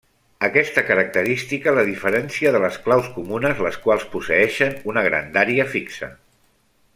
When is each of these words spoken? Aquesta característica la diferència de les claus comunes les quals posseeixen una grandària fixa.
Aquesta 0.45 0.83
característica 0.85 1.73
la 1.75 1.83
diferència 1.89 2.53
de 2.55 2.61
les 2.63 2.79
claus 2.87 3.11
comunes 3.19 3.61
les 3.67 3.77
quals 3.85 4.07
posseeixen 4.15 4.75
una 4.95 5.05
grandària 5.11 5.69
fixa. 5.77 6.11